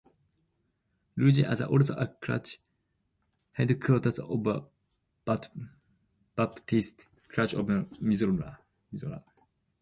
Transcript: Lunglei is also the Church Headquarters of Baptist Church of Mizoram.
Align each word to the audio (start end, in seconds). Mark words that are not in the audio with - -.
Lunglei 1.15 1.51
is 1.53 1.61
also 1.61 1.93
the 1.93 2.15
Church 2.25 2.59
Headquarters 3.51 4.17
of 4.17 4.65
Baptist 6.35 7.05
Church 7.31 7.53
of 7.53 7.67
Mizoram. 8.01 8.57